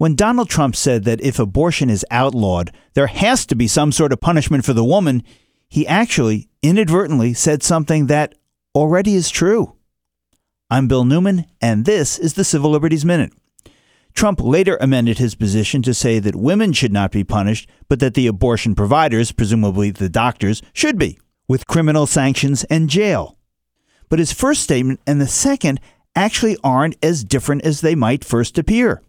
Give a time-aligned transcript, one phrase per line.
[0.00, 4.14] When Donald Trump said that if abortion is outlawed, there has to be some sort
[4.14, 5.22] of punishment for the woman,
[5.68, 8.34] he actually inadvertently said something that
[8.74, 9.76] already is true.
[10.70, 13.34] I'm Bill Newman, and this is the Civil Liberties Minute.
[14.14, 18.14] Trump later amended his position to say that women should not be punished, but that
[18.14, 23.36] the abortion providers, presumably the doctors, should be, with criminal sanctions and jail.
[24.08, 25.78] But his first statement and the second
[26.16, 29.02] actually aren't as different as they might first appear.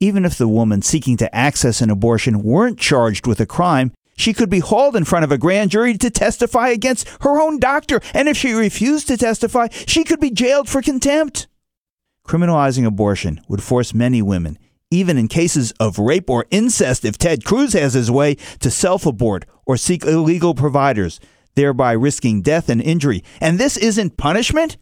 [0.00, 4.32] Even if the woman seeking to access an abortion weren't charged with a crime, she
[4.32, 8.00] could be hauled in front of a grand jury to testify against her own doctor,
[8.12, 11.46] and if she refused to testify, she could be jailed for contempt.
[12.26, 14.58] Criminalizing abortion would force many women,
[14.90, 19.04] even in cases of rape or incest, if Ted Cruz has his way, to self
[19.06, 21.20] abort or seek illegal providers,
[21.54, 23.22] thereby risking death and injury.
[23.40, 24.76] And this isn't punishment?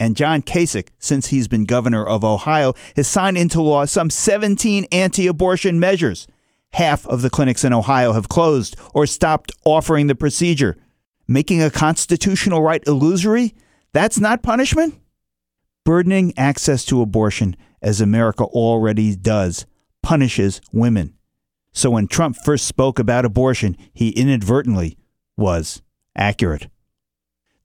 [0.00, 4.86] And John Kasich, since he's been governor of Ohio, has signed into law some 17
[4.90, 6.26] anti abortion measures.
[6.72, 10.78] Half of the clinics in Ohio have closed or stopped offering the procedure.
[11.28, 13.54] Making a constitutional right illusory?
[13.92, 14.98] That's not punishment?
[15.84, 19.66] Burdening access to abortion, as America already does,
[20.02, 21.14] punishes women.
[21.72, 24.96] So when Trump first spoke about abortion, he inadvertently
[25.36, 25.82] was
[26.16, 26.68] accurate.